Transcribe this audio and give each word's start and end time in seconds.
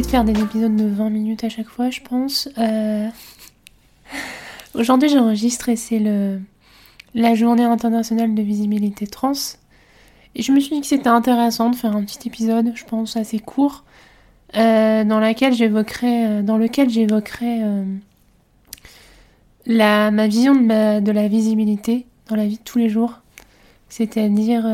de 0.00 0.06
faire 0.06 0.24
des 0.24 0.40
épisodes 0.40 0.74
de 0.74 0.86
20 0.86 1.10
minutes 1.10 1.44
à 1.44 1.50
chaque 1.50 1.68
fois, 1.68 1.90
je 1.90 2.00
pense. 2.00 2.48
Euh, 2.56 3.08
aujourd'hui, 4.74 5.10
j'ai 5.10 5.18
enregistré, 5.18 5.76
c'est 5.76 5.98
le... 5.98 6.40
la 7.14 7.34
journée 7.34 7.64
internationale 7.64 8.34
de 8.34 8.40
visibilité 8.40 9.06
trans. 9.06 9.32
Et 10.34 10.42
je 10.42 10.50
me 10.50 10.60
suis 10.60 10.76
dit 10.76 10.80
que 10.80 10.86
c'était 10.86 11.10
intéressant 11.10 11.68
de 11.68 11.76
faire 11.76 11.94
un 11.94 12.02
petit 12.04 12.26
épisode, 12.26 12.72
je 12.74 12.84
pense, 12.84 13.18
assez 13.18 13.38
court, 13.38 13.84
euh, 14.56 15.04
dans, 15.04 15.20
laquelle 15.20 15.52
j'évoquerai, 15.52 16.42
dans 16.42 16.56
lequel 16.56 16.88
j'évoquerai 16.88 17.60
la, 19.66 20.10
ma 20.10 20.26
vision 20.26 20.54
de, 20.54 21.10
la 21.10 21.28
visibilité 21.28 22.06
dans 22.28 22.36
la 22.36 22.46
vie 22.46 22.56
de 22.56 22.62
tous 22.64 22.78
les 22.78 22.88
jours. 22.88 23.20
C'est-à-dire 23.90 24.64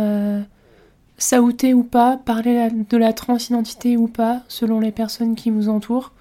saouter 1.18 1.74
ou 1.74 1.82
pas, 1.82 2.16
parler 2.16 2.70
de 2.70 2.96
la 2.96 3.12
transidentité 3.12 3.96
ou 3.96 4.06
pas, 4.06 4.42
selon 4.48 4.80
les 4.80 4.92
personnes 4.92 5.34
qui 5.34 5.50
vous 5.50 5.68
entourent, 5.68 6.12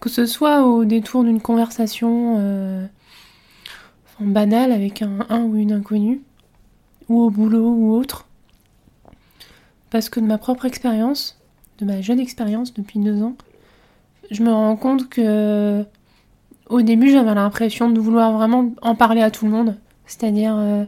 que 0.00 0.08
ce 0.08 0.26
soit 0.26 0.66
au 0.66 0.84
détour 0.84 1.24
d'une 1.24 1.40
conversation 1.40 2.36
euh, 2.38 2.86
banale 4.20 4.70
avec 4.70 5.02
un, 5.02 5.26
un 5.30 5.42
ou 5.42 5.56
une 5.56 5.72
inconnue, 5.72 6.20
ou 7.08 7.22
au 7.22 7.30
boulot 7.30 7.70
ou 7.70 7.94
autre. 7.94 8.26
Parce 9.90 10.10
que 10.10 10.20
de 10.20 10.26
ma 10.26 10.38
propre 10.38 10.66
expérience, 10.66 11.40
de 11.78 11.86
ma 11.86 12.02
jeune 12.02 12.20
expérience 12.20 12.74
depuis 12.74 12.98
deux 12.98 13.22
ans, 13.22 13.36
je 14.30 14.42
me 14.42 14.52
rends 14.52 14.76
compte 14.76 15.08
que 15.08 15.84
au 16.68 16.82
début 16.82 17.10
j'avais 17.10 17.34
l'impression 17.34 17.88
de 17.88 17.98
vouloir 17.98 18.32
vraiment 18.32 18.72
en 18.82 18.94
parler 18.94 19.22
à 19.22 19.30
tout 19.30 19.46
le 19.46 19.50
monde. 19.50 19.76
C'est-à-dire 20.06 20.54
euh, 20.58 20.84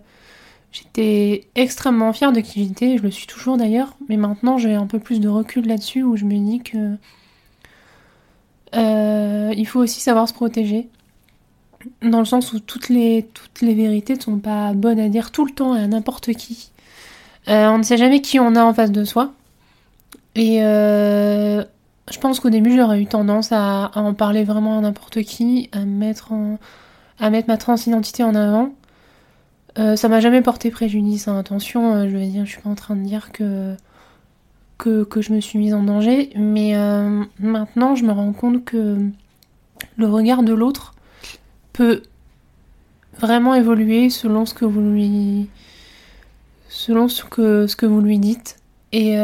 J'étais 0.73 1.49
extrêmement 1.57 2.13
fière 2.13 2.33
de 2.33 2.41
qui 2.41 2.65
j'étais, 2.65 2.97
je 2.97 3.03
le 3.03 3.11
suis 3.11 3.27
toujours 3.27 3.57
d'ailleurs, 3.57 3.97
mais 4.09 4.17
maintenant 4.17 4.57
j'ai 4.57 4.75
un 4.75 4.87
peu 4.87 5.01
plus 5.01 5.21
de 5.21 5.29
recul 5.29 5.67
là-dessus 5.67 6.05
où 6.05 6.17
je 6.17 6.25
me 6.25 6.39
dis 6.39 6.61
que 6.61 6.97
euh, 8.77 9.53
il 9.57 9.67
faut 9.67 9.81
aussi 9.81 10.01
savoir 10.01 10.29
se 10.29 10.35
protéger. 10.35 10.89
Dans 12.03 12.21
le 12.21 12.25
sens 12.25 12.53
où 12.53 12.61
toutes 12.61 12.89
les, 12.89 13.29
toutes 13.35 13.63
les 13.63 13.75
vérités 13.75 14.15
ne 14.15 14.21
sont 14.21 14.39
pas 14.39 14.73
bonnes 14.75 15.01
à 15.01 15.09
dire 15.09 15.33
tout 15.33 15.45
le 15.45 15.51
temps 15.51 15.73
à 15.73 15.87
n'importe 15.87 16.33
qui. 16.35 16.71
Euh, 17.49 17.69
on 17.69 17.79
ne 17.79 17.83
sait 17.83 17.97
jamais 17.97 18.21
qui 18.21 18.39
on 18.39 18.55
a 18.55 18.63
en 18.63 18.75
face 18.75 18.93
de 18.93 19.05
soi. 19.05 19.33
Et 20.37 20.63
euh, 20.63 21.65
je 22.13 22.19
pense 22.19 22.39
qu'au 22.39 22.51
début 22.51 22.77
j'aurais 22.77 23.01
eu 23.01 23.07
tendance 23.07 23.51
à, 23.51 23.87
à, 23.87 24.01
en 24.01 24.15
parler 24.15 24.45
vraiment 24.45 24.79
à 24.79 24.81
n'importe 24.83 25.23
qui, 25.23 25.69
à 25.73 25.81
mettre, 25.85 26.33
en, 26.33 26.59
à 27.19 27.31
mettre 27.31 27.49
ma 27.49 27.57
transidentité 27.57 28.23
en 28.23 28.37
avant. 28.37 28.73
Euh, 29.79 29.97
ça 29.97 30.09
m'a 30.09 30.21
jamais 30.21 30.43
porté 30.43 30.71
préjudice. 30.71 31.29
Hein. 31.29 31.39
Attention, 31.39 31.95
euh, 31.95 32.09
je 32.09 32.17
veux 32.17 32.27
dire, 32.27 32.45
je 32.45 32.51
suis 32.51 32.61
pas 32.61 32.71
en 32.71 32.75
train 32.75 32.97
de 32.97 33.03
dire 33.03 33.31
que, 33.33 33.77
que, 34.79 35.21
je 35.21 35.33
me 35.33 35.41
suis 35.41 35.59
mise 35.59 35.75
en 35.75 35.83
danger, 35.83 36.31
mais 36.37 36.77
euh, 36.77 37.23
maintenant 37.39 37.95
je 37.95 38.05
me 38.05 38.13
rends 38.13 38.33
compte 38.33 38.65
que 38.65 38.99
le 39.97 40.07
regard 40.07 40.43
de 40.43 40.53
l'autre 40.53 40.95
peut 41.73 42.03
vraiment 43.19 43.55
évoluer 43.55 44.09
selon 44.09 44.47
ce 44.47 44.55
que 44.55 44.65
vous 44.65 44.81
lui 44.81 45.49
selon 46.69 47.09
ce 47.09 47.25
que, 47.25 47.87
vous 47.87 48.01
lui 48.01 48.19
dites. 48.19 48.57
Et 48.93 49.17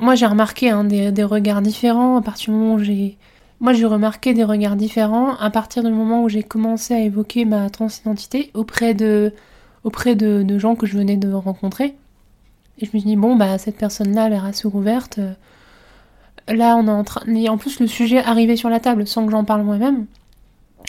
moi 0.00 0.14
j'ai 0.14 0.26
remarqué 0.26 0.70
hein, 0.70 0.84
des, 0.84 1.24
regards 1.24 1.60
différents 1.60 2.16
à 2.16 2.22
partir 2.22 2.52
du 2.52 2.58
moment 2.58 2.74
où 2.74 2.78
j'ai 2.78 3.18
moi, 3.60 3.72
j'ai 3.72 3.86
remarqué 3.86 4.34
des 4.34 4.44
regards 4.44 4.76
différents 4.76 5.34
à 5.36 5.50
partir 5.50 5.82
du 5.82 5.90
moment 5.90 6.22
où 6.22 6.28
j'ai 6.28 6.42
commencé 6.42 6.94
à 6.94 7.00
évoquer 7.00 7.44
ma 7.46 7.70
transidentité 7.70 8.50
auprès 8.54 8.92
de, 8.92 9.32
auprès 9.82 10.14
de, 10.14 10.58
gens 10.58 10.74
que 10.74 10.86
je 10.86 10.96
venais 10.98 11.16
de 11.16 11.32
rencontrer. 11.32 11.96
Et 12.78 12.84
je 12.84 12.90
me 12.92 12.98
suis 12.98 13.08
dit, 13.08 13.16
bon, 13.16 13.36
bah, 13.36 13.56
cette 13.56 13.78
personne-là 13.78 14.24
a 14.24 14.28
l'air 14.28 14.44
assez 14.44 14.66
ouverte. 14.66 15.20
Là, 16.48 16.76
on 16.76 16.86
est 16.86 16.90
en 16.90 17.02
train. 17.02 17.22
En 17.48 17.56
plus, 17.56 17.80
le 17.80 17.86
sujet 17.86 18.18
arrivait 18.18 18.56
sur 18.56 18.68
la 18.68 18.78
table 18.78 19.06
sans 19.06 19.24
que 19.24 19.32
j'en 19.32 19.44
parle 19.44 19.62
moi-même, 19.62 20.06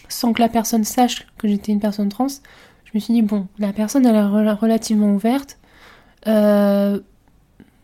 sans 0.09 0.33
que 0.33 0.41
la 0.41 0.49
personne 0.49 0.83
sache 0.83 1.25
que 1.37 1.47
j'étais 1.47 1.71
une 1.71 1.79
personne 1.79 2.09
trans. 2.09 2.27
Je 2.27 2.91
me 2.93 2.99
suis 2.99 3.13
dit, 3.13 3.21
bon, 3.21 3.47
la 3.59 3.71
personne, 3.71 4.05
elle 4.05 4.15
est 4.15 4.51
relativement 4.51 5.13
ouverte. 5.13 5.57
Euh, 6.27 6.99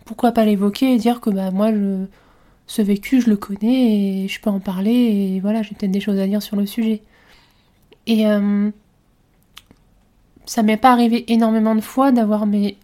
pourquoi 0.03 0.33
pas 0.33 0.43
l'évoquer 0.43 0.93
et 0.93 0.97
dire 0.97 1.21
que, 1.21 1.29
bah, 1.29 1.51
moi, 1.51 1.71
je 1.71 2.05
ce 2.73 2.81
vécu, 2.81 3.21
je 3.21 3.29
le 3.29 3.37
connais 3.37 4.23
et 4.23 4.27
je 4.27 4.41
peux 4.41 4.49
en 4.49 4.59
parler 4.59 4.91
et 4.91 5.39
voilà, 5.39 5.61
j'ai 5.61 5.75
peut-être 5.75 5.91
des 5.91 5.99
choses 5.99 6.17
à 6.17 6.25
dire 6.25 6.41
sur 6.41 6.55
le 6.55 6.65
sujet. 6.65 7.03
Et 8.07 8.25
euh, 8.25 8.71
ça 10.47 10.63
m'est 10.63 10.77
pas 10.77 10.91
arrivé 10.91 11.31
énormément 11.31 11.75
de 11.75 11.81
fois 11.81 12.11
d'avoir, 12.11 12.47
mais 12.47 12.77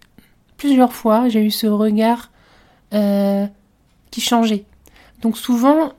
plusieurs 0.58 0.94
fois, 0.94 1.28
j'ai 1.28 1.44
eu 1.44 1.50
ce 1.50 1.66
regard 1.66 2.30
euh, 2.94 3.48
qui 4.12 4.22
changeait. 4.22 4.64
Donc 5.24 5.40
souvent, 5.40 5.94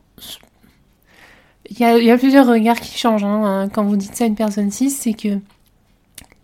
il 1.69 1.81
y, 1.81 1.84
a, 1.84 2.17
plusieurs 2.17 2.47
regards 2.47 2.78
qui 2.78 2.97
changent. 2.97 3.25
Hein. 3.25 3.69
Quand 3.72 3.83
vous 3.83 3.97
dites 3.97 4.15
ça 4.15 4.22
à 4.22 4.28
une 4.28 4.37
personne 4.37 4.71
cis, 4.71 4.91
c'est 4.91 5.15
que 5.15 5.41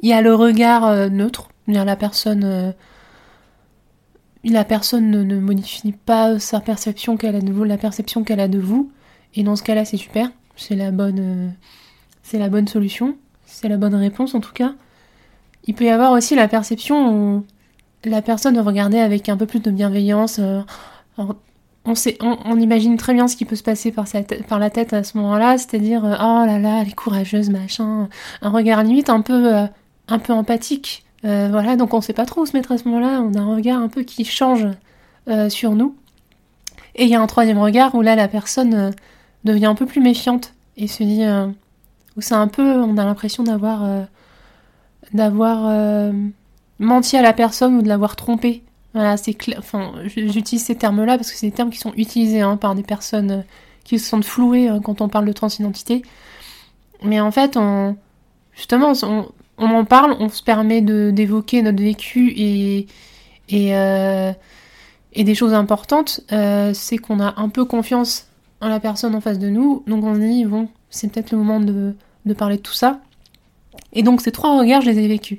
il 0.01 0.11
y 0.11 0.13
a 0.13 0.21
le 0.21 0.35
regard 0.35 0.85
euh, 0.85 1.09
neutre, 1.09 1.49
la 1.69 1.95
personne 1.95 2.75
la 4.51 4.65
personne 4.65 5.11
ne, 5.11 5.41
modifie 5.41 5.93
pas 5.93 6.39
sa 6.39 6.61
perception 6.61 7.17
qu'elle 7.17 7.35
a 7.37 7.41
de 7.41 7.53
vous, 7.53 7.65
la 7.65 7.79
perception 7.79 8.23
qu'elle 8.23 8.41
a 8.41 8.49
de 8.49 8.59
vous. 8.59 8.91
Et 9.35 9.43
dans 9.43 9.57
ce 9.57 9.63
cas-là, 9.63 9.85
c'est 9.85 9.97
super. 9.97 10.31
C'est 10.57 10.77
la 10.77 10.91
bonne, 10.91 11.19
euh, 11.21 11.49
c'est 12.23 12.39
la 12.39 12.49
bonne 12.49 12.69
solution. 12.69 13.17
C'est 13.45 13.69
la 13.69 13.77
bonne 13.77 13.95
réponse 13.95 14.35
en 14.35 14.41
tout 14.41 14.53
cas. 14.53 14.75
Il 15.67 15.75
peut 15.75 15.85
y 15.85 15.91
avoir 15.91 16.13
aussi 16.13 16.35
la 16.35 16.49
perception 16.49 17.13
où 17.13 17.45
la 18.05 18.23
personne 18.23 18.59
regardait 18.59 19.01
avec 19.01 19.29
un 19.29 19.37
peu 19.37 19.47
plus 19.47 19.61
de 19.61 19.71
bienveillance. 19.71 20.39
Euh, 20.39 20.63
on, 21.85 22.59
imagine 22.59 22.97
très 22.97 23.15
bien 23.15 23.29
ce 23.29 23.37
qui 23.37 23.45
peut 23.45 23.57
se 23.57 23.63
passer 23.63 23.93
par, 23.93 24.07
par 24.49 24.59
la 24.59 24.71
tête 24.71 24.93
à 24.93 25.05
ce 25.05 25.19
moment-là, 25.19 25.59
c'est-à-dire 25.59 26.05
euh, 26.05 26.15
oh 26.21 26.47
là 26.47 26.59
là, 26.59 26.83
elle 26.83 26.89
est 26.89 26.95
courageuse, 26.95 27.51
machin. 27.51 28.09
Un 28.43 28.51
regard 28.51 28.83
limite 28.83 29.11
un 29.11 29.21
peu, 29.21 29.53
un 30.09 30.19
peu 30.19 30.33
empathique. 30.33 31.06
Euh, 31.25 31.49
voilà, 31.51 31.77
donc 31.77 31.95
on 31.95 32.01
sait 32.01 32.13
pas 32.13 32.27
trop 32.27 32.43
où 32.43 32.47
se 32.47 32.57
mettre 32.57 32.73
à 32.73 32.79
ce 32.79 32.85
moment-là, 32.89 33.21
on 33.23 33.35
a 33.35 33.41
un 33.41 33.55
regard 33.55 33.81
un 33.81 33.89
peu 33.89 34.03
qui 34.03 34.25
change 34.25 34.67
euh, 35.29 35.49
sur 35.49 35.73
nous. 35.73 35.97
Et 36.95 37.05
il 37.05 37.11
y 37.11 37.15
a 37.15 37.21
un 37.21 37.27
troisième 37.27 37.59
regard 37.59 37.95
où 37.95 38.03
là 38.03 38.17
la 38.17 38.29
personne 38.29 38.75
euh, 38.75 38.91
devient 39.45 39.67
un 39.67 39.75
peu 39.75 39.87
plus 39.87 40.01
méfiante 40.01 40.55
et 40.77 40.89
se 40.89 41.03
dit 41.03 41.25
où 42.17 42.21
c'est 42.21 42.35
un 42.35 42.49
peu, 42.49 42.83
on 42.83 42.99
a 42.99 43.05
l'impression 43.05 43.43
d'avoir 43.45 44.07
d'avoir 45.15 46.13
menti 46.79 47.17
à 47.17 47.23
la 47.23 47.33
personne 47.33 47.77
ou 47.77 47.83
de 47.83 47.89
l'avoir 47.89 48.17
trompé. 48.17 48.63
Voilà, 48.93 49.17
c'est 49.17 49.37
enfin 49.57 49.95
j'utilise 50.05 50.65
ces 50.65 50.75
termes-là 50.75 51.17
parce 51.17 51.31
que 51.31 51.37
c'est 51.39 51.47
des 51.47 51.53
termes 51.53 51.71
qui 51.71 51.79
sont 51.79 51.95
utilisés 51.97 52.43
hein, 52.43 52.59
par 52.59 52.75
des 52.75 52.83
personnes 52.83 53.45
qui 53.85 53.99
se 53.99 54.07
sentent 54.07 54.25
flouées 54.25 54.71
quand 54.85 55.01
on 55.01 55.09
parle 55.09 55.25
de 55.25 55.33
transidentité. 55.33 56.03
Mais 57.03 57.21
en 57.21 57.31
fait, 57.31 57.57
on 57.57 57.97
justement, 58.53 58.93
on, 59.03 59.29
on 59.59 59.71
en 59.71 59.85
parle, 59.85 60.17
on 60.21 60.29
se 60.29 60.43
permet 60.43 60.81
d'évoquer 60.81 61.63
notre 61.63 61.83
vécu 61.83 62.33
et, 62.37 62.87
euh, 63.53 64.33
des 65.17 65.35
choses 65.35 65.55
importantes, 65.55 66.21
euh, 66.33 66.73
c'est 66.75 66.99
qu'on 66.99 67.21
a 67.21 67.35
un 67.41 67.49
peu 67.49 67.65
confiance 67.65 68.29
en 68.61 68.69
la 68.69 68.81
personne 68.81 69.15
en 69.15 69.21
face 69.21 69.39
de 69.39 69.49
nous, 69.49 69.83
donc 69.87 70.05
on 70.05 70.15
se 70.15 70.21
dit, 70.21 70.45
bon, 70.45 70.69
c'est 70.91 71.11
peut-être 71.11 71.31
le 71.31 71.39
moment 71.39 71.61
de, 71.61 71.95
de, 72.25 72.35
parler 72.35 72.57
de 72.57 72.63
tout 72.63 72.73
ça. 72.73 73.01
Et 73.93 74.03
donc 74.03 74.21
ces 74.21 74.33
trois 74.33 74.59
regards, 74.59 74.83
je 74.83 74.91
les 74.91 74.99
ai 74.99 75.09
vécus. 75.09 75.39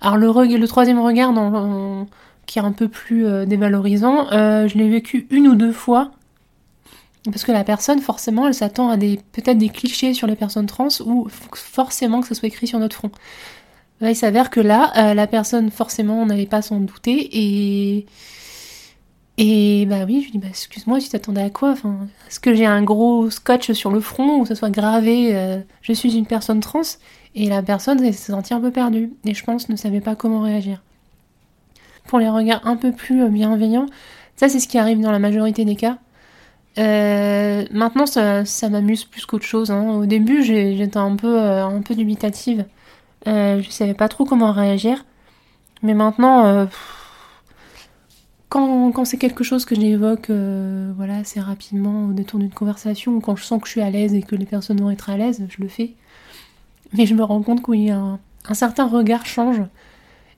Alors 0.00 0.16
le, 0.16 0.56
le 0.56 0.68
troisième 0.68 0.98
regard, 0.98 1.32
dans, 1.32 2.06
qui 2.46 2.58
est 2.58 2.62
un 2.62 2.72
peu 2.72 2.88
plus 2.88 3.26
euh, 3.26 3.44
dévalorisant, 3.44 4.28
je 4.30 4.78
l'ai 4.78 4.88
vécu 4.88 5.26
une 5.30 5.48
ou 5.48 5.54
deux 5.54 5.72
fois 5.72 6.10
parce 7.24 7.44
que 7.44 7.52
la 7.52 7.64
personne, 7.64 8.00
forcément, 8.00 8.48
elle 8.48 8.54
s'attend 8.54 8.88
à 8.88 8.96
des 8.96 9.20
peut-être 9.32 9.58
des 9.58 9.68
clichés 9.68 10.12
sur 10.12 10.26
les 10.26 10.34
personnes 10.34 10.66
trans 10.66 10.88
ou 11.04 11.28
forcément 11.54 12.20
que 12.20 12.26
ça 12.26 12.34
soit 12.34 12.48
écrit 12.48 12.66
sur 12.66 12.78
notre 12.80 12.96
front. 12.96 13.12
il 14.00 14.16
s'avère 14.16 14.50
que 14.50 14.60
là, 14.60 14.92
euh, 14.96 15.14
la 15.14 15.26
personne, 15.28 15.70
forcément, 15.70 16.20
on 16.20 16.26
n'avait 16.26 16.46
pas 16.46 16.62
s'en 16.62 16.80
douter 16.80 17.28
et. 17.32 18.06
Et 19.38 19.86
bah 19.86 20.04
oui, 20.06 20.20
je 20.20 20.24
lui 20.26 20.32
dis, 20.32 20.38
bah 20.38 20.48
excuse-moi, 20.50 21.00
tu 21.00 21.08
t'attendais 21.08 21.40
à 21.40 21.48
quoi? 21.48 21.70
Enfin, 21.70 22.06
Est-ce 22.28 22.38
que 22.38 22.54
j'ai 22.54 22.66
un 22.66 22.82
gros 22.82 23.30
scotch 23.30 23.72
sur 23.72 23.90
le 23.90 24.00
front 24.00 24.40
où 24.40 24.46
ça 24.46 24.54
soit 24.54 24.70
gravé 24.70 25.34
euh, 25.34 25.58
Je 25.80 25.94
suis 25.94 26.16
une 26.16 26.26
personne 26.26 26.60
trans? 26.60 26.82
Et 27.34 27.48
la 27.48 27.62
personne 27.62 27.98
s'est 27.98 28.12
sentie 28.12 28.52
un 28.52 28.60
peu 28.60 28.70
perdue 28.70 29.12
et 29.24 29.32
je 29.32 29.42
pense 29.42 29.70
ne 29.70 29.76
savait 29.76 30.02
pas 30.02 30.14
comment 30.14 30.40
réagir. 30.40 30.82
Pour 32.06 32.18
les 32.18 32.28
regards 32.28 32.66
un 32.66 32.76
peu 32.76 32.92
plus 32.92 33.22
euh, 33.22 33.28
bienveillants, 33.28 33.86
ça 34.36 34.50
c'est 34.50 34.60
ce 34.60 34.68
qui 34.68 34.76
arrive 34.76 35.00
dans 35.00 35.12
la 35.12 35.18
majorité 35.18 35.64
des 35.64 35.76
cas. 35.76 35.98
Euh, 36.78 37.64
maintenant, 37.70 38.06
ça, 38.06 38.44
m'amuse 38.70 39.04
plus 39.04 39.26
qu'autre 39.26 39.44
chose. 39.44 39.70
Hein. 39.70 39.90
Au 39.90 40.06
début, 40.06 40.42
j'étais 40.42 40.96
un 40.96 41.16
peu, 41.16 41.40
euh, 41.40 41.64
un 41.66 41.82
peu 41.82 41.94
dubitative. 41.94 42.64
Euh, 43.28 43.62
je 43.62 43.70
savais 43.70 43.94
pas 43.94 44.08
trop 44.08 44.24
comment 44.24 44.52
réagir. 44.52 45.04
Mais 45.82 45.94
maintenant, 45.94 46.46
euh, 46.46 46.66
quand, 48.48 49.04
c'est 49.04 49.18
quelque 49.18 49.44
chose 49.44 49.64
que 49.64 49.74
j'évoque 49.74 50.30
voilà, 50.30 51.16
assez 51.18 51.40
rapidement 51.40 52.06
au 52.06 52.12
détour 52.12 52.38
d'une 52.38 52.50
conversation, 52.50 53.16
ou 53.16 53.20
quand 53.20 53.36
je 53.36 53.44
sens 53.44 53.60
que 53.60 53.66
je 53.66 53.72
suis 53.72 53.80
à 53.80 53.90
l'aise 53.90 54.14
et 54.14 54.22
que 54.22 54.36
les 54.36 54.46
personnes 54.46 54.80
vont 54.80 54.90
être 54.90 55.10
à 55.10 55.16
l'aise, 55.16 55.44
je 55.48 55.62
le 55.62 55.68
fais. 55.68 55.94
Mais 56.92 57.06
je 57.06 57.14
me 57.14 57.22
rends 57.24 57.42
compte 57.42 57.64
qu'il 57.64 57.80
y 57.80 57.90
un, 57.90 58.18
certain 58.52 58.86
regard 58.86 59.26
change. 59.26 59.62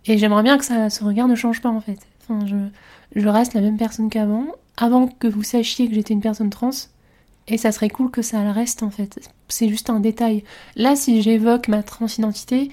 Et 0.06 0.18
j'aimerais 0.18 0.42
bien 0.42 0.58
que 0.58 0.64
ça, 0.64 0.90
ce 0.90 1.02
regard 1.02 1.28
ne 1.28 1.34
change 1.34 1.60
pas 1.60 1.70
en 1.70 1.80
fait. 1.80 1.98
Je, 2.28 3.28
reste 3.28 3.54
la 3.54 3.60
même 3.60 3.76
personne 3.76 4.08
qu'avant, 4.08 4.46
avant 4.76 5.06
que 5.06 5.26
vous 5.26 5.42
sachiez 5.42 5.88
que 5.88 5.94
j'étais 5.94 6.14
une 6.14 6.20
personne 6.20 6.50
trans. 6.50 6.70
Et 7.46 7.58
ça 7.58 7.72
serait 7.72 7.90
cool 7.90 8.10
que 8.10 8.22
ça 8.22 8.40
reste 8.52 8.82
en 8.82 8.90
fait. 8.90 9.20
C'est 9.48 9.68
juste 9.68 9.90
un 9.90 10.00
détail. 10.00 10.44
Là, 10.76 10.96
si 10.96 11.20
j'évoque 11.20 11.68
ma 11.68 11.82
transidentité, 11.82 12.70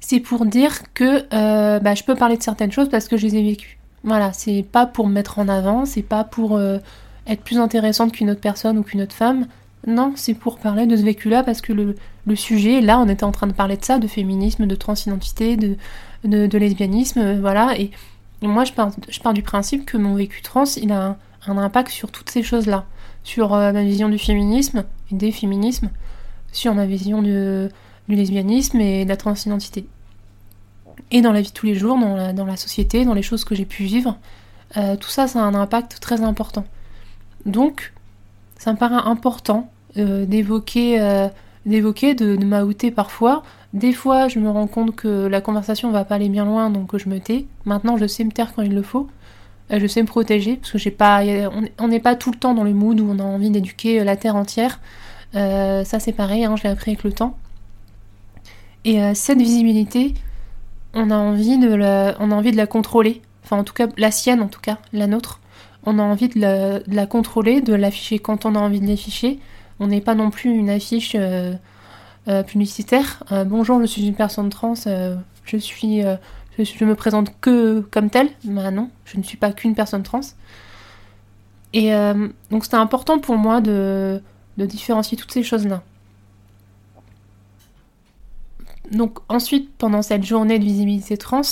c'est 0.00 0.20
pour 0.20 0.46
dire 0.46 0.92
que 0.94 1.24
euh, 1.34 1.78
bah, 1.80 1.94
je 1.94 2.02
peux 2.02 2.14
parler 2.14 2.36
de 2.36 2.42
certaines 2.42 2.72
choses 2.72 2.88
parce 2.88 3.08
que 3.08 3.16
je 3.16 3.26
les 3.26 3.36
ai 3.36 3.42
vécues. 3.42 3.78
Voilà, 4.02 4.32
c'est 4.32 4.62
pas 4.62 4.86
pour 4.86 5.06
me 5.06 5.12
mettre 5.12 5.38
en 5.38 5.48
avant, 5.48 5.84
c'est 5.84 6.02
pas 6.02 6.24
pour 6.24 6.56
euh, 6.56 6.78
être 7.26 7.42
plus 7.42 7.58
intéressante 7.58 8.12
qu'une 8.12 8.30
autre 8.30 8.40
personne 8.40 8.78
ou 8.78 8.82
qu'une 8.82 9.02
autre 9.02 9.14
femme. 9.14 9.46
Non, 9.86 10.12
c'est 10.16 10.34
pour 10.34 10.58
parler 10.58 10.86
de 10.86 10.96
ce 10.96 11.02
vécu-là 11.02 11.42
parce 11.42 11.60
que 11.60 11.72
le, 11.72 11.94
sujet, 12.36 12.80
là, 12.80 12.98
on 12.98 13.08
était 13.08 13.24
en 13.24 13.32
train 13.32 13.46
de 13.46 13.52
parler 13.52 13.76
de 13.76 13.84
ça, 13.84 13.98
de 13.98 14.06
féminisme, 14.06 14.66
de 14.66 14.74
transidentité, 14.74 15.56
de, 15.56 15.76
de, 16.24 16.58
lesbianisme, 16.58 17.20
euh, 17.20 17.40
voilà. 17.40 17.78
Et, 17.78 17.90
moi, 18.42 18.64
je 18.64 18.72
pars, 18.72 19.34
du 19.34 19.42
principe 19.42 19.84
que 19.84 19.96
mon 19.96 20.14
vécu 20.14 20.40
trans, 20.42 20.64
il 20.76 20.92
a 20.92 21.16
un, 21.46 21.58
impact 21.58 21.90
sur 21.90 22.10
toutes 22.10 22.30
ces 22.30 22.42
choses-là. 22.42 22.86
Sur 23.22 23.52
euh, 23.52 23.72
ma 23.72 23.82
vision 23.82 24.08
du 24.08 24.18
féminisme 24.18 24.84
et 25.12 25.14
des 25.14 25.30
féminismes, 25.30 25.90
sur 26.52 26.74
ma 26.74 26.86
vision 26.86 27.20
du 27.20 27.68
lesbianisme 28.08 28.80
et 28.80 29.04
de 29.04 29.08
la 29.08 29.18
transidentité. 29.18 29.86
Et 31.10 31.20
dans 31.20 31.32
la 31.32 31.42
vie 31.42 31.48
de 31.48 31.52
tous 31.52 31.66
les 31.66 31.74
jours, 31.74 31.98
dans 31.98 32.46
la, 32.46 32.56
société, 32.56 33.04
dans 33.04 33.14
les 33.14 33.22
choses 33.22 33.44
que 33.44 33.54
j'ai 33.54 33.66
pu 33.66 33.82
vivre, 33.84 34.16
euh, 34.76 34.96
tout 34.96 35.10
ça, 35.10 35.26
ça 35.26 35.40
a 35.40 35.42
un 35.42 35.54
impact 35.54 35.98
très 36.00 36.22
important. 36.22 36.64
Donc, 37.44 37.92
ça 38.56 38.72
me 38.72 38.78
paraît 38.78 39.02
important 39.04 39.70
d'évoquer, 39.96 41.28
d'évoquer, 41.66 42.14
de, 42.14 42.36
de 42.36 42.90
parfois. 42.90 43.42
Des 43.72 43.92
fois, 43.92 44.28
je 44.28 44.38
me 44.38 44.50
rends 44.50 44.66
compte 44.66 44.96
que 44.96 45.26
la 45.26 45.40
conversation 45.40 45.90
va 45.90 46.04
pas 46.04 46.16
aller 46.16 46.28
bien 46.28 46.44
loin, 46.44 46.70
donc 46.70 46.96
je 46.96 47.08
me 47.08 47.20
tais. 47.20 47.46
Maintenant, 47.64 47.96
je 47.96 48.06
sais 48.06 48.24
me 48.24 48.32
taire 48.32 48.52
quand 48.54 48.62
il 48.62 48.74
le 48.74 48.82
faut. 48.82 49.08
Euh, 49.70 49.78
je 49.80 49.86
sais 49.86 50.02
me 50.02 50.06
protéger, 50.06 50.56
parce 50.56 50.72
que 50.72 50.78
j'ai 50.78 50.90
pas, 50.90 51.22
on 51.78 51.88
n'est 51.88 52.00
pas 52.00 52.16
tout 52.16 52.32
le 52.32 52.38
temps 52.38 52.54
dans 52.54 52.64
le 52.64 52.72
mood 52.74 52.98
où 53.00 53.08
on 53.08 53.18
a 53.18 53.22
envie 53.22 53.50
d'éduquer 53.50 54.02
la 54.02 54.16
terre 54.16 54.36
entière. 54.36 54.80
ça, 55.34 56.00
c'est 56.00 56.12
pareil, 56.12 56.44
hein, 56.44 56.56
je 56.56 56.64
l'ai 56.64 56.70
appris 56.70 56.92
avec 56.92 57.04
le 57.04 57.12
temps. 57.12 57.36
Et 58.84 58.98
cette 59.14 59.38
visibilité, 59.38 60.14
on 60.94 61.10
a 61.10 61.16
envie 61.16 61.58
de 61.58 61.74
la, 61.74 62.66
contrôler. 62.66 63.22
Enfin, 63.44 63.58
en 63.58 63.64
tout 63.64 63.74
cas, 63.74 63.86
la 63.96 64.10
sienne, 64.10 64.40
en 64.40 64.48
tout 64.48 64.60
cas, 64.60 64.78
la 64.92 65.06
nôtre 65.06 65.40
on 65.84 65.98
a 65.98 66.02
envie 66.02 66.28
de 66.28 66.40
la, 66.86 67.06
contrôler, 67.06 67.60
de 67.60 67.74
l'afficher 67.74 68.18
quand 68.18 68.44
on 68.46 68.54
a 68.54 68.58
envie 68.58 68.80
de 68.80 68.86
l'afficher. 68.86 69.38
On 69.78 69.86
n'est 69.86 70.00
pas 70.00 70.14
non 70.14 70.30
plus 70.30 70.50
une 70.50 70.68
affiche 70.68 71.14
euh, 71.14 71.52
euh, 71.52 71.54
publicitaire. 72.46 73.24
Euh, 73.32 73.44
bonjour, 73.44 73.80
je 73.80 73.86
suis 73.86 74.06
une 74.06 74.14
personne 74.14 74.50
trans, 74.50 74.74
je 74.74 75.56
suis, 75.56 76.02
je, 76.58 76.84
me 76.84 76.94
présente 76.94 77.32
que 77.40 77.80
comme 77.80 78.10
telle. 78.10 78.28
Bah 78.44 78.70
non, 78.70 78.90
je 79.04 79.18
ne 79.18 79.22
suis 79.22 79.36
pas 79.36 79.52
qu'une 79.52 79.74
personne 79.74 80.02
trans. 80.02 80.20
Et 81.72 81.92
donc 82.50 82.64
c'était 82.64 82.76
important 82.76 83.18
pour 83.18 83.36
moi 83.36 83.60
de, 83.60 84.22
différencier 84.56 85.16
toutes 85.16 85.32
ces 85.32 85.42
choses-là. 85.42 85.82
Donc 88.90 89.18
ensuite, 89.28 89.70
pendant 89.78 90.02
cette 90.02 90.24
journée 90.24 90.58
de 90.58 90.64
visibilité 90.64 91.16
trans, 91.16 91.42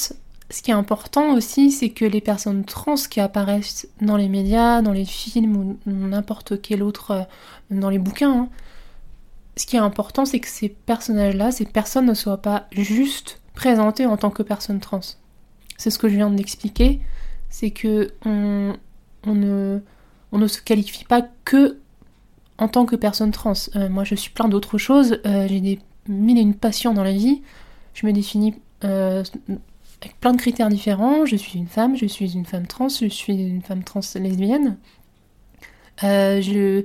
ce 0.50 0.62
qui 0.62 0.70
est 0.70 0.74
important 0.74 1.34
aussi, 1.34 1.70
c'est 1.70 1.90
que 1.90 2.04
les 2.04 2.20
personnes 2.20 2.64
trans 2.64 2.94
qui 2.94 3.20
apparaissent 3.20 3.86
dans 4.00 4.16
les 4.16 4.28
médias, 4.28 4.80
dans 4.80 4.92
les 4.92 5.04
films 5.04 5.56
ou 5.56 5.78
n'importe 5.86 6.60
quel 6.62 6.82
autre, 6.82 7.10
euh, 7.10 7.22
dans 7.70 7.90
les 7.90 7.98
bouquins, 7.98 8.32
hein, 8.32 8.48
ce 9.58 9.66
qui 9.66 9.76
est 9.76 9.80
important, 9.80 10.24
c'est 10.24 10.40
que 10.40 10.48
ces 10.48 10.68
personnages-là, 10.68 11.50
ces 11.50 11.64
personnes 11.64 12.06
ne 12.06 12.14
soient 12.14 12.42
pas 12.42 12.66
juste 12.72 13.40
présentées 13.54 14.06
en 14.06 14.16
tant 14.16 14.30
que 14.30 14.42
personnes 14.42 14.80
trans. 14.80 15.00
C'est 15.76 15.90
ce 15.90 15.98
que 15.98 16.08
je 16.08 16.14
viens 16.14 16.30
d'expliquer, 16.30 17.00
c'est 17.50 17.70
que 17.70 18.12
on, 18.24 18.74
ne, 19.26 19.80
se 20.46 20.60
qualifie 20.60 21.04
pas 21.04 21.22
que 21.44 21.78
en 22.58 22.68
tant 22.68 22.86
que 22.86 22.96
personne 22.96 23.30
trans. 23.30 23.52
Euh, 23.76 23.88
moi, 23.88 24.04
je 24.04 24.14
suis 24.14 24.30
plein 24.30 24.48
d'autres 24.48 24.78
choses, 24.78 25.20
euh, 25.26 25.46
j'ai 25.48 25.60
des 25.60 25.78
mille 26.08 26.38
et 26.38 26.42
une 26.42 26.54
passions 26.54 26.94
dans 26.94 27.04
la 27.04 27.12
vie, 27.12 27.42
je 27.94 28.06
me 28.06 28.12
définis 28.12 28.54
avec 28.80 30.18
plein 30.20 30.32
de 30.32 30.38
critères 30.38 30.68
différents. 30.68 31.26
Je 31.26 31.36
suis 31.36 31.58
une 31.58 31.66
femme, 31.66 31.96
je 31.96 32.06
suis 32.06 32.34
une 32.34 32.46
femme 32.46 32.66
trans, 32.66 32.88
je 32.88 33.06
suis 33.06 33.34
une 33.34 33.62
femme 33.62 33.82
trans 33.82 34.00
lesbienne. 34.14 34.76
Euh, 36.04 36.40
je, 36.40 36.84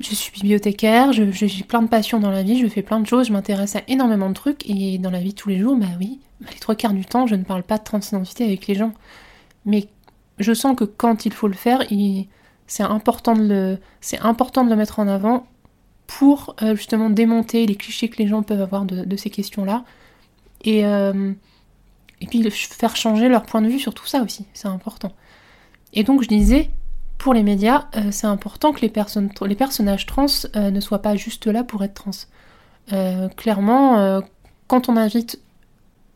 je 0.00 0.14
suis 0.14 0.32
bibliothécaire, 0.32 1.12
j'ai 1.12 1.62
plein 1.64 1.82
de 1.82 1.88
passions 1.88 2.20
dans 2.20 2.30
la 2.30 2.42
vie, 2.42 2.58
je 2.58 2.66
fais 2.66 2.82
plein 2.82 3.00
de 3.00 3.06
choses, 3.06 3.28
je 3.28 3.32
m'intéresse 3.32 3.76
à 3.76 3.82
énormément 3.86 4.30
de 4.30 4.34
trucs 4.34 4.68
et 4.68 4.98
dans 4.98 5.10
la 5.10 5.20
vie 5.20 5.30
de 5.30 5.34
tous 5.34 5.50
les 5.50 5.58
jours, 5.58 5.76
bah 5.76 5.86
oui, 5.98 6.20
les 6.40 6.58
trois 6.58 6.74
quarts 6.74 6.94
du 6.94 7.04
temps, 7.04 7.26
je 7.26 7.34
ne 7.34 7.44
parle 7.44 7.62
pas 7.62 7.76
de 7.76 7.84
transidentité 7.84 8.44
avec 8.44 8.66
les 8.66 8.74
gens. 8.74 8.92
Mais 9.66 9.88
je 10.38 10.54
sens 10.54 10.74
que 10.74 10.84
quand 10.84 11.26
il 11.26 11.32
faut 11.34 11.48
le 11.48 11.54
faire, 11.54 11.84
c'est 12.66 12.82
important, 12.82 13.36
de 13.36 13.42
le, 13.46 13.78
important 14.22 14.64
de 14.64 14.70
le 14.70 14.76
mettre 14.76 15.00
en 15.00 15.06
avant 15.06 15.46
pour 16.06 16.56
euh, 16.62 16.74
justement 16.74 17.10
démonter 17.10 17.66
les 17.66 17.76
clichés 17.76 18.08
que 18.08 18.16
les 18.16 18.26
gens 18.26 18.42
peuvent 18.42 18.62
avoir 18.62 18.86
de, 18.86 19.16
ces 19.16 19.28
questions-là. 19.28 19.84
Et, 20.64 20.86
euh, 20.86 21.32
et 22.22 22.26
puis 22.26 22.50
faire 22.50 22.96
changer 22.96 23.28
leur 23.28 23.42
point 23.42 23.60
de 23.60 23.68
vue 23.68 23.78
sur 23.78 23.92
tout 23.92 24.06
ça 24.06 24.22
aussi, 24.22 24.46
c'est 24.54 24.68
important. 24.68 25.12
Et 25.92 26.04
donc 26.04 26.22
je 26.22 26.28
disais, 26.28 26.70
pour 27.20 27.34
les 27.34 27.42
médias, 27.42 27.86
euh, 27.96 28.08
c'est 28.10 28.26
important 28.26 28.72
que 28.72 28.80
les, 28.80 28.88
personnages 28.88 30.06
trans 30.06 30.24
euh, 30.56 30.70
ne 30.70 30.80
soient 30.80 31.02
pas 31.02 31.16
juste 31.16 31.46
là 31.46 31.62
pour 31.62 31.84
être 31.84 31.92
trans. 31.92 32.10
Euh, 32.94 33.28
clairement, 33.28 34.22
quand 34.66 34.88
on 34.88 34.96
invite 34.96 35.38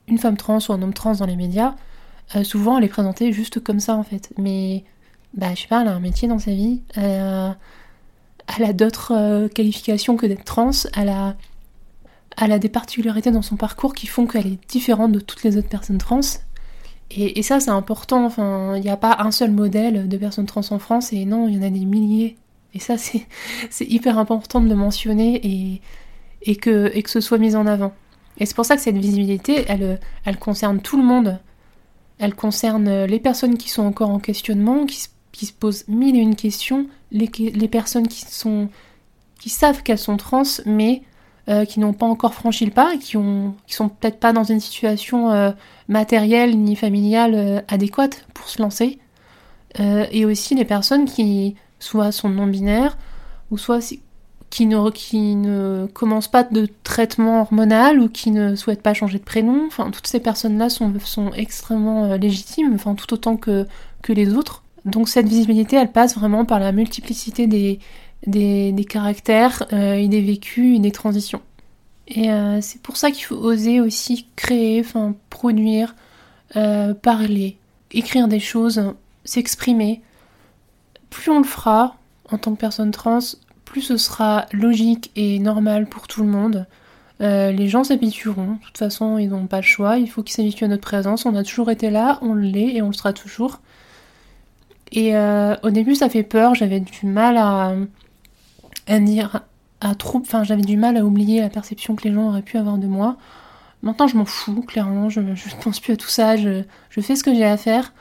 une 0.09 0.19
femme 0.19 0.39
trans 0.39 0.59
ou 0.67 0.73
un 0.73 0.81
homme 0.81 0.95
trans 0.95 1.15
dans 1.15 1.27
les 1.27 1.37
médias, 1.37 1.75
souvent 2.43 2.79
elle 2.79 2.85
est 2.85 2.89
présentée 2.89 3.33
juste 3.33 3.61
comme 3.61 3.81
ça 3.81 3.95
en 3.97 4.03
fait. 4.03 4.33
Mais, 4.39 4.83
bah, 5.35 5.55
je 5.55 5.61
sais 5.61 5.69
pas, 5.69 5.83
elle 5.83 5.89
a 5.89 5.93
un 5.93 6.01
métier 6.01 6.27
dans 6.27 6.39
sa 6.39 6.53
vie, 6.53 6.81
elle 6.97 7.05
a 8.65 8.73
d'autres 8.73 9.47
qualifications 9.49 10.17
que 10.17 10.27
d'être 10.27 10.45
trans, 10.45 10.71
elle 10.95 11.11
a 11.11 12.59
des 12.59 12.71
particularités 12.71 13.31
dans 13.31 13.43
son 13.43 13.57
parcours 13.57 13.93
qui 13.93 14.07
font 14.07 14.27
qu'elle 14.27 14.47
est 14.47 14.71
différente 14.71 15.13
de 15.13 15.21
toutes 15.21 15.43
les 15.45 15.59
autres 15.59 15.69
personnes 15.69 15.99
trans. 15.99 16.21
Et, 17.11 17.43
ça, 17.43 17.61
c'est 17.61 17.71
important. 17.71 18.25
Enfin, 18.25 18.77
il 18.77 18.83
n'y 18.83 18.89
a 18.89 18.97
pas 18.97 19.17
un 19.21 19.31
seul 19.31 19.51
modèle 19.51 20.09
de 20.09 20.17
personnes 20.17 20.47
trans 20.47 20.63
en 20.71 20.79
France, 20.79 21.13
et 21.13 21.25
non, 21.25 21.49
il 21.49 21.55
y 21.55 21.59
en 21.59 21.63
a 21.63 21.71
des 21.71 21.85
milliers. 21.85 22.37
Et 22.75 22.81
ça, 22.81 22.97
c'est 23.71 23.85
hyper 23.85 24.19
important 24.19 24.61
de 24.61 24.69
le 24.69 24.75
mentionner 24.75 25.81
et, 26.43 26.57
que, 26.57 26.91
ce 27.07 27.21
soit 27.21 27.39
mis 27.39 27.57
en 27.57 27.67
avant. 27.67 27.93
Et 28.39 28.47
c'est 28.47 28.57
pour 28.57 28.67
ça 28.67 28.77
que 28.77 28.83
cette 28.83 28.97
visibilité, 28.97 29.65
elle, 29.69 30.39
concerne 30.39 30.81
tout 30.81 30.97
le 30.97 31.05
monde. 31.05 31.39
Elle 32.19 32.35
concerne 32.35 33.05
les 33.05 33.21
personnes 33.21 33.57
qui 33.57 33.69
sont 33.69 33.83
encore 33.83 34.11
en 34.11 34.19
questionnement, 34.19 34.87
qui, 34.87 35.07
qui 35.33 35.47
se 35.47 35.53
posent 35.53 35.87
mille 35.89 36.17
et 36.17 36.21
une 36.21 36.37
questions, 36.37 36.87
les, 37.13 37.31
les 37.39 37.69
personnes 37.69 38.09
qui, 38.09 38.25
sont, 38.25 38.69
qui 39.39 39.51
savent 39.51 39.83
qu'elles 39.83 39.99
sont 39.99 40.17
trans, 40.17 40.43
mais 40.67 41.03
euh, 41.49 41.67
qui 41.67 41.79
n'ont 41.79 41.93
pas 41.93 42.07
encore 42.07 42.33
franchi 42.33 42.65
le 42.65 42.71
pas, 42.71 42.97
qui 42.97 43.19
ont, 43.19 43.55
qui 43.67 43.75
sont 43.75 43.91
peut-être 43.91 44.19
pas 44.19 44.33
dans 44.33 44.45
une 44.45 44.61
situation 44.61 45.31
euh, 45.31 45.51
matérielle 45.89 46.59
ni 46.59 46.75
familiale 46.75 47.35
euh, 47.35 47.61
adéquate 47.69 48.27
pour 48.33 48.49
se 48.49 48.63
lancer, 48.63 48.99
et 49.77 50.25
aussi 50.25 50.55
les 50.55 50.65
personnes 50.65 51.05
qui 51.05 51.57
soit 51.81 52.13
sont 52.13 52.29
non 52.29 52.47
binaires 52.47 52.97
ou 53.51 53.59
soit 53.59 53.81
qui 54.49 54.67
ne, 54.67 54.91
qui 54.91 55.35
ne 55.35 55.89
commencent 55.93 56.29
pas 56.29 56.45
de 56.45 56.69
traitement 56.85 57.41
hormonal 57.41 57.99
ou 57.99 58.09
qui 58.09 58.31
ne 58.31 58.55
souhaitent 58.55 58.83
pas 58.83 58.95
changer 58.95 59.19
de 59.19 59.25
prénom. 59.25 59.65
Enfin, 59.67 59.91
toutes 59.91 60.07
ces 60.07 60.21
personnes-là 60.21 60.69
sont, 60.69 60.93
sont 61.05 61.33
extrêmement 61.33 62.15
légitimes, 62.15 62.73
enfin 62.77 62.95
tout 62.95 63.13
autant 63.13 63.37
que, 63.37 63.67
que 64.01 64.13
les 64.13 64.33
autres. 64.35 64.63
Donc 64.85 65.09
cette 65.09 65.27
visibilité, 65.27 65.75
elle 65.75 65.91
passe 65.91 66.15
vraiment 66.15 66.45
par 66.45 66.61
la 66.61 66.71
multiplicité 66.71 67.49
des, 67.49 67.81
des, 68.27 68.87
caractères 68.89 69.65
euh, 69.73 69.95
et 69.95 70.09
des 70.09 70.21
vécus 70.21 70.77
et 70.77 70.81
des 70.81 70.93
transitions. 70.93 71.43
Et 72.09 72.31
euh, 72.31 72.61
c'est 72.61 72.81
pour 72.81 72.97
ça 72.97 73.11
qu'il 73.11 73.25
faut 73.25 73.37
oser 73.37 73.81
aussi 73.81 74.27
créer, 74.37 74.81
enfin 74.81 75.15
produire, 75.31 75.95
euh, 76.57 76.95
parler, 76.95 77.57
écrire 77.93 78.29
des 78.29 78.41
choses, 78.41 78.95
s'exprimer. 79.25 80.03
Plus 81.11 81.31
on 81.31 81.39
le 81.39 81.45
fera 81.45 81.97
en 82.31 82.39
tant 82.39 82.55
que 82.55 82.61
personne 82.61 82.91
trans, 82.91 83.21
plus 83.65 83.83
ce 83.83 83.97
sera 83.97 84.47
logique 84.53 85.11
et 85.17 85.39
normal 85.39 85.87
pour 85.87 86.07
tout 86.09 86.23
le 86.23 86.29
monde. 86.29 86.67
les 87.21 87.69
gens 87.69 87.85
s'habitueront, 87.85 88.53
de 88.55 88.65
toute 88.67 88.79
façon 88.79 89.19
ils 89.19 89.29
n'ont 89.29 89.47
pas 89.47 89.59
le 89.59 89.63
choix, 89.63 89.99
il 89.99 90.11
faut 90.11 90.23
qu'ils 90.23 90.35
s'habituent 90.35 90.65
à 90.65 90.69
notre 90.69 90.83
présence, 90.83 91.25
on 91.25 91.35
a 91.35 91.43
toujours 91.43 91.71
été 91.71 91.91
là, 91.91 92.19
on 92.21 92.35
l'est 92.35 92.75
et 92.75 92.83
on 92.83 92.89
le 92.89 92.93
sera 92.93 93.13
toujours. 93.13 93.61
Et 94.93 95.17
au 95.17 95.71
début 95.71 95.95
ça 95.95 96.09
fait 96.09 96.23
peur, 96.23 96.55
j'avais 96.55 96.81
du 96.81 97.07
mal 97.07 97.37
à, 97.37 97.75
à 98.87 98.99
dire 98.99 99.43
à 99.81 99.95
trop. 99.95 100.19
Enfin, 100.19 100.45
j'avais 100.45 100.63
du 100.63 100.77
mal 100.77 100.97
à 100.97 101.05
oublier 101.05 101.41
la 101.41 101.51
perception 101.51 101.95
que 101.95 102.05
les 102.05 102.15
gens 102.15 102.29
auraient 102.29 102.43
pu 102.43 102.59
avoir 102.59 102.79
de 102.79 102.87
moi. 102.87 103.17
Maintenant, 103.83 104.07
je 104.07 104.17
m'en 104.17 104.25
fous, 104.25 104.63
clairement, 104.63 105.11
je 105.11 105.21
ne 105.21 105.35
pense 105.63 105.79
plus 105.79 105.93
à 105.93 105.97
tout 105.97 106.09
ça, 106.09 106.37
je, 106.37 106.63
fais 106.89 107.17
ce 107.17 107.23
que 107.23 107.35
j'ai 107.35 107.45
à 107.45 107.59
faire. 107.59 107.93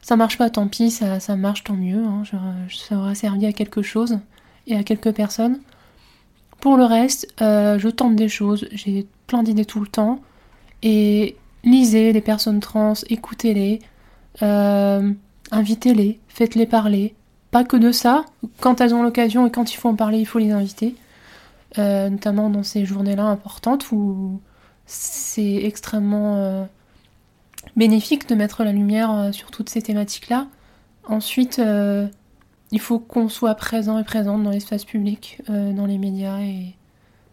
Ça 0.00 0.16
marche 0.16 0.38
pas, 0.38 0.48
tant 0.48 0.66
pis, 0.66 0.90
ça, 0.90 1.20
ça 1.20 1.36
marche, 1.36 1.64
tant 1.64 1.74
mieux. 1.74 2.02
Hein. 2.04 2.22
ça 2.70 2.96
aura 2.96 3.14
servi 3.14 3.44
à 3.44 3.52
quelque 3.52 3.82
chose 3.82 4.18
et 4.66 4.76
à 4.76 4.82
quelques 4.82 5.12
personnes. 5.12 5.60
Pour 6.60 6.78
le 6.78 6.84
reste, 6.84 7.28
euh, 7.42 7.78
je 7.78 7.88
tente 7.88 8.16
des 8.16 8.28
choses, 8.28 8.66
j'ai 8.72 9.06
plein 9.26 9.42
d'idées 9.42 9.66
tout 9.66 9.80
le 9.80 9.88
temps. 9.88 10.20
Et 10.82 11.36
lisez 11.64 12.14
les 12.14 12.20
personnes 12.22 12.60
trans, 12.60 12.94
écoutez-les. 13.10 13.80
invitez-les, 14.40 16.18
faites-les 16.28 16.66
parler. 16.66 17.14
Pas 17.56 17.64
que 17.64 17.78
de 17.78 17.90
ça, 17.90 18.26
quand 18.60 18.82
elles 18.82 18.92
ont 18.92 19.02
l'occasion 19.02 19.46
et 19.46 19.50
quand 19.50 19.72
il 19.72 19.76
faut 19.76 19.88
en 19.88 19.94
parler, 19.94 20.18
il 20.18 20.26
faut 20.26 20.38
les 20.38 20.50
inviter. 20.50 20.94
notamment 21.78 22.50
dans 22.50 22.62
ces 22.62 22.84
journées-là 22.84 23.24
importantes 23.24 23.90
où 23.92 24.42
c'est 24.84 25.64
extrêmement 25.64 26.68
bénéfique 27.74 28.28
de 28.28 28.34
mettre 28.34 28.62
la 28.62 28.72
lumière 28.72 29.30
sur 29.32 29.50
toutes 29.50 29.70
ces 29.70 29.80
thématiques-là. 29.80 30.48
Ensuite, 31.08 31.58
il 32.72 32.80
faut 32.80 32.98
qu'on 32.98 33.28
soit 33.28 33.54
présent 33.54 33.98
et 33.98 34.04
présente 34.04 34.42
dans 34.42 34.50
l'espace 34.50 34.84
public, 34.84 35.40
euh, 35.50 35.72
dans 35.72 35.86
les 35.86 35.98
médias 35.98 36.40
et 36.40 36.74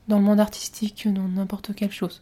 dans 0.08 0.18
le 0.20 0.24
monde 0.24 0.40
artistique, 0.40 1.12
dans 1.12 1.28
n'importe 1.28 1.74
quelle 1.76 1.92
chose. 1.92 2.22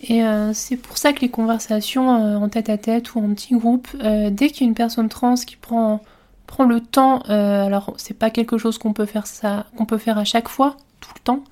Et 0.00 0.24
euh, 0.24 0.52
c'est 0.52 0.76
pour 0.76 0.98
ça 0.98 1.12
que 1.12 1.20
les 1.20 1.30
conversations 1.30 2.14
euh, 2.14 2.36
en 2.36 2.48
tête 2.48 2.68
à 2.68 2.78
tête 2.78 3.14
ou 3.14 3.18
en 3.18 3.34
petit 3.34 3.54
groupe, 3.54 3.88
dès 4.02 4.48
qu'il 4.48 4.62
y 4.62 4.64
a 4.64 4.68
une 4.68 4.74
personne 4.74 5.08
trans 5.08 5.34
qui 5.34 5.56
prend, 5.56 6.00
prend 6.46 6.64
le 6.64 6.80
temps, 6.80 7.20
alors 7.20 7.94
c'est 7.96 8.14
pas 8.14 8.30
quelque 8.30 8.58
chose 8.58 8.78
qu'on 8.78 8.92
peut 8.92 9.06
faire 9.06 9.26
ça, 9.26 9.66
qu'on 9.76 9.86
peut 9.86 9.98
faire 9.98 10.18
à 10.18 10.24
chaque 10.24 10.48
fois, 10.48 10.76
tout 11.00 11.10
le 11.14 11.20
temps, 11.20 11.44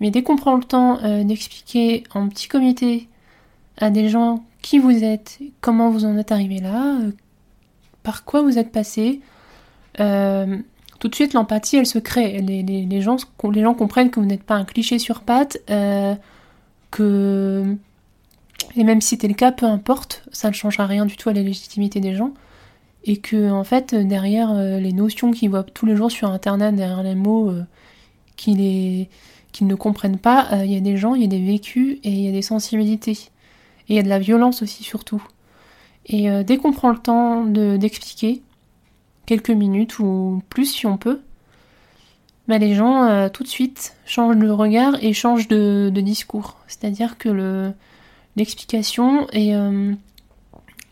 mais 0.00 0.10
dès 0.10 0.22
qu'on 0.22 0.36
prend 0.36 0.56
le 0.56 0.64
temps 0.64 0.98
d'expliquer 1.22 2.04
en 2.14 2.28
petit 2.28 2.48
comité 2.48 3.08
à 3.78 3.90
des 3.90 4.08
gens 4.08 4.44
qui 4.62 4.78
vous 4.78 5.04
êtes, 5.04 5.38
comment 5.60 5.90
vous 5.90 6.04
en 6.04 6.16
êtes 6.16 6.32
arrivé 6.32 6.58
là, 6.58 6.96
par 8.02 8.24
quoi 8.24 8.42
vous 8.42 8.58
êtes 8.58 8.72
passé, 8.72 9.20
euh, 10.00 10.58
tout 10.98 11.08
de 11.08 11.14
suite 11.14 11.34
l'empathie 11.34 11.76
elle 11.76 11.86
se 11.86 11.98
crée. 11.98 12.40
Les, 12.40 13.02
gens, 13.02 13.16
les 13.50 13.62
gens 13.62 13.74
comprennent 13.74 14.10
que 14.10 14.20
vous 14.20 14.26
n'êtes 14.26 14.44
pas 14.44 14.54
un 14.54 14.64
cliché 14.64 14.98
sur 14.98 15.20
pattes, 15.20 15.58
euh, 15.70 16.14
que. 16.90 17.76
Et 18.76 18.84
même 18.84 19.00
si 19.00 19.10
c'était 19.10 19.28
le 19.28 19.34
cas, 19.34 19.52
peu 19.52 19.66
importe, 19.66 20.24
ça 20.32 20.48
ne 20.48 20.54
changera 20.54 20.86
rien 20.86 21.04
du 21.04 21.16
tout 21.16 21.28
à 21.28 21.32
la 21.32 21.42
légitimité 21.42 22.00
des 22.00 22.14
gens. 22.14 22.32
Et 23.04 23.16
que, 23.16 23.50
en 23.50 23.64
fait, 23.64 23.94
derrière 23.94 24.52
euh, 24.52 24.78
les 24.78 24.92
notions 24.92 25.32
qu'ils 25.32 25.50
voient 25.50 25.64
tous 25.64 25.86
les 25.86 25.96
jours 25.96 26.10
sur 26.10 26.28
internet, 26.28 26.74
derrière 26.76 27.02
les 27.02 27.14
mots 27.14 27.52
qu'ils 28.36 29.08
ne 29.60 29.74
comprennent 29.74 30.18
pas, 30.18 30.48
il 30.64 30.72
y 30.72 30.76
a 30.76 30.80
des 30.80 30.96
gens, 30.96 31.14
il 31.14 31.22
y 31.22 31.24
a 31.24 31.28
des 31.28 31.44
vécus 31.44 31.98
et 32.04 32.10
il 32.10 32.20
y 32.20 32.28
a 32.28 32.32
des 32.32 32.42
sensibilités. 32.42 33.18
Et 33.88 33.94
il 33.94 33.96
y 33.96 33.98
a 33.98 34.02
de 34.02 34.08
la 34.08 34.18
violence 34.18 34.62
aussi, 34.62 34.82
surtout. 34.82 35.22
Et 36.06 36.28
dès 36.44 36.56
qu'on 36.56 36.72
prend 36.72 36.90
le 36.90 36.98
temps 36.98 37.44
d'expliquer, 37.44 38.42
quelques 39.26 39.50
minutes 39.50 39.98
ou 39.98 40.42
plus 40.48 40.66
si 40.66 40.86
on 40.86 40.96
peut, 40.96 41.20
bah, 42.48 42.58
les 42.58 42.74
gens 42.74 43.04
euh, 43.04 43.28
tout 43.28 43.42
de 43.42 43.48
suite 43.48 43.94
changent 44.04 44.36
de 44.36 44.50
regard 44.50 45.02
et 45.02 45.12
changent 45.12 45.48
de, 45.48 45.90
discours. 45.94 46.56
C'est-à-dire 46.66 47.16
que 47.18 47.28
le, 47.28 47.72
l'explication 48.36 49.26
et 49.32 49.54
euh, 49.54 49.92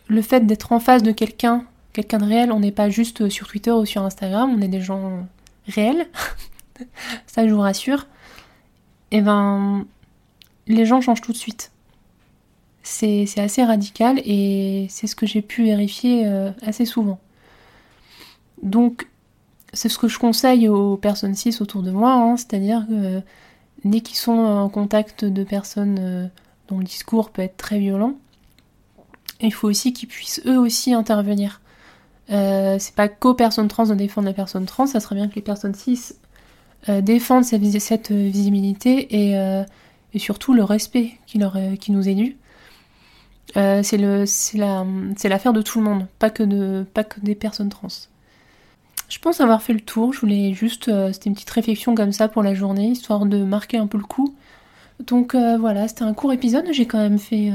le 0.08 0.22
fait 0.22 0.46
d'être 0.46 0.72
en 0.72 0.80
face 0.80 1.02
de 1.02 1.12
quelqu'un, 1.12 1.64
quelqu'un 1.92 2.18
de 2.18 2.24
réel, 2.24 2.52
on 2.52 2.60
n'est 2.60 2.72
pas 2.72 2.88
juste 2.88 3.28
sur 3.28 3.48
Twitter 3.48 3.72
ou 3.72 3.84
sur 3.84 4.02
Instagram, 4.02 4.54
on 4.56 4.60
est 4.62 4.68
des 4.68 4.80
gens 4.80 5.26
réels, 5.66 6.06
ça 7.26 7.46
je 7.46 7.52
vous 7.52 7.60
rassure, 7.60 8.06
et 9.10 9.20
ben 9.20 9.86
les 10.66 10.86
gens 10.86 11.00
changent 11.00 11.20
tout 11.20 11.32
de 11.32 11.36
suite. 11.36 11.72
C'est, 12.82 13.26
assez 13.38 13.62
radical 13.62 14.20
et 14.24 14.86
c'est 14.88 15.06
ce 15.06 15.14
que 15.14 15.26
j'ai 15.26 15.42
pu 15.42 15.64
vérifier 15.64 16.26
euh, 16.26 16.50
assez 16.62 16.86
souvent. 16.86 17.20
Donc, 18.62 19.06
c'est 19.72 19.88
ce 19.88 19.98
que 19.98 20.08
je 20.08 20.18
conseille 20.18 20.66
aux 20.68 20.96
personnes 20.96 21.34
cis 21.34 21.56
autour 21.60 21.82
de 21.82 21.90
moi, 21.90 22.12
hein, 22.14 22.36
c'est-à-dire 22.36 22.86
que 22.88 23.20
dès 23.84 24.00
qu'ils 24.00 24.16
sont 24.16 24.32
en 24.32 24.68
contact 24.68 25.24
de 25.24 25.44
personnes 25.44 25.98
euh, 26.00 26.26
dont 26.68 26.78
le 26.78 26.84
discours 26.84 27.30
peut 27.30 27.42
être 27.42 27.56
très 27.56 27.78
violent, 27.78 28.14
il 29.40 29.52
faut 29.52 29.68
aussi 29.68 29.92
qu'ils 29.92 30.08
puissent 30.08 30.42
eux 30.46 30.58
aussi 30.58 30.92
intervenir. 30.92 31.60
Euh, 32.30 32.76
c'est 32.78 32.94
pas 32.94 33.08
qu'aux 33.08 33.34
personnes 33.34 33.68
trans 33.68 33.86
de 33.86 33.94
défendre 33.94 34.28
les 34.28 34.34
personnes 34.34 34.66
trans, 34.66 34.86
ça 34.86 35.00
serait 35.00 35.16
bien 35.16 35.28
que 35.28 35.34
les 35.34 35.42
personnes 35.42 35.74
cis 35.74 36.12
euh, 36.88 37.00
défendent 37.00 37.44
cette, 37.44 38.10
visibilité 38.10 39.32
et, 39.32 40.18
surtout 40.18 40.54
le 40.54 40.64
respect 40.64 41.12
qui, 41.26 41.38
nous 41.38 42.08
est 42.08 42.14
dû. 42.14 42.36
c'est 43.54 45.28
l'affaire 45.28 45.52
de 45.52 45.62
tout 45.62 45.78
le 45.78 45.84
monde, 45.84 46.06
pas 46.18 46.30
que, 46.30 46.82
pas 46.82 47.04
que 47.04 47.20
des 47.20 47.34
personnes 47.34 47.68
trans. 47.68 47.88
Je 49.10 49.18
pense 49.18 49.40
avoir 49.40 49.60
fait 49.60 49.72
le 49.72 49.80
tour, 49.80 50.12
je 50.12 50.20
voulais 50.20 50.54
juste, 50.54 50.88
euh, 50.88 51.12
c'était 51.12 51.28
une 51.28 51.34
petite 51.34 51.50
réflexion 51.50 51.96
comme 51.96 52.12
ça 52.12 52.28
pour 52.28 52.44
la 52.44 52.54
journée, 52.54 52.86
histoire 52.90 53.26
de 53.26 53.42
marquer 53.42 53.76
un 53.76 53.88
peu 53.88 53.98
le 53.98 54.04
coup. 54.04 54.36
Donc 55.00 55.34
euh, 55.34 55.58
voilà, 55.58 55.88
c'était 55.88 56.04
un 56.04 56.14
court 56.14 56.32
épisode, 56.32 56.66
j'ai 56.70 56.86
quand 56.86 56.98
même 56.98 57.18
fait... 57.18 57.52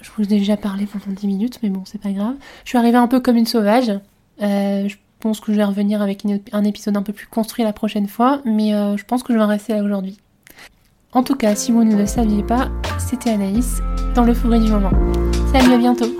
Euh, 0.00 0.02
je 0.02 0.10
vous 0.16 0.24
ai 0.24 0.38
déjà 0.38 0.56
parlé 0.56 0.86
pendant 0.86 1.14
10 1.14 1.26
minutes, 1.26 1.58
mais 1.62 1.68
bon, 1.68 1.82
c'est 1.84 2.00
pas 2.00 2.12
grave. 2.12 2.34
Je 2.64 2.70
suis 2.70 2.78
arrivée 2.78 2.98
un 2.98 3.08
peu 3.08 3.20
comme 3.20 3.36
une 3.36 3.46
sauvage. 3.46 3.92
je 4.40 4.94
pense 5.20 5.40
que 5.40 5.52
je 5.52 5.56
vais 5.58 5.64
revenir 5.64 6.00
avec 6.00 6.24
un 6.52 6.64
épisode 6.64 6.96
un 6.96 7.02
peu 7.02 7.12
plus 7.12 7.26
construit 7.26 7.64
la 7.64 7.72
prochaine 7.72 8.08
fois, 8.08 8.40
mais 8.44 8.70
je 8.70 9.04
pense 9.04 9.22
que 9.22 9.32
je 9.32 9.38
vais 9.38 9.44
en 9.44 9.48
rester 9.48 9.74
là 9.74 9.82
aujourd'hui. 9.82 10.18
En 11.12 11.22
tout 11.22 11.34
cas, 11.34 11.54
si 11.54 11.72
vous 11.72 11.84
ne 11.84 11.96
le 11.96 12.06
saviez 12.06 12.42
pas, 12.42 12.68
c'était 12.98 13.30
Anaïs 13.30 13.80
dans 14.14 14.24
le 14.24 14.32
forêt 14.32 14.60
du 14.60 14.70
moment. 14.70 14.92
Salut, 15.52 15.74
à 15.74 15.78
bientôt 15.78 16.16